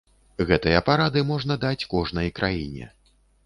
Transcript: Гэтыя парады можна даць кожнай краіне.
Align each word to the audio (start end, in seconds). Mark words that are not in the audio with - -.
Гэтыя 0.51 0.79
парады 0.87 1.23
можна 1.33 1.59
даць 1.67 1.87
кожнай 1.95 2.35
краіне. 2.43 2.93